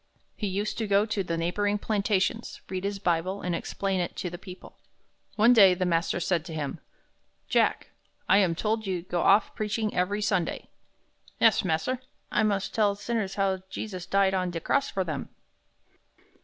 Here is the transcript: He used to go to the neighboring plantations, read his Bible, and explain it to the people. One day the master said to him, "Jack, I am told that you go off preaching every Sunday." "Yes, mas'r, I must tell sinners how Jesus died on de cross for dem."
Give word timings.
He 0.35 0.47
used 0.47 0.79
to 0.79 0.87
go 0.87 1.05
to 1.05 1.23
the 1.23 1.37
neighboring 1.37 1.77
plantations, 1.77 2.59
read 2.69 2.85
his 2.85 2.97
Bible, 2.97 3.43
and 3.43 3.53
explain 3.53 3.99
it 3.99 4.15
to 4.15 4.31
the 4.31 4.39
people. 4.39 4.79
One 5.35 5.53
day 5.53 5.75
the 5.75 5.85
master 5.85 6.19
said 6.19 6.43
to 6.45 6.55
him, 6.55 6.79
"Jack, 7.47 7.91
I 8.27 8.39
am 8.39 8.55
told 8.55 8.79
that 8.81 8.87
you 8.87 9.03
go 9.03 9.21
off 9.21 9.53
preaching 9.53 9.93
every 9.95 10.23
Sunday." 10.23 10.69
"Yes, 11.39 11.63
mas'r, 11.63 11.99
I 12.31 12.41
must 12.41 12.73
tell 12.73 12.95
sinners 12.95 13.35
how 13.35 13.61
Jesus 13.69 14.07
died 14.07 14.33
on 14.33 14.49
de 14.49 14.59
cross 14.59 14.89
for 14.89 15.03
dem." 15.03 15.29